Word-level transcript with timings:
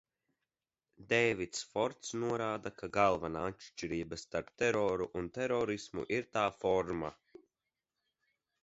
Deivids 1.11 1.61
Forts 1.73 2.15
norāda, 2.23 2.71
ka 2.81 2.89
galvenā 2.97 3.45
atšķirība 3.51 4.19
starp 4.23 4.51
teroru 4.63 5.11
un 5.23 5.29
terorismu 5.39 6.11
ir 6.19 6.31
tā 6.39 6.49
forma. 6.65 7.15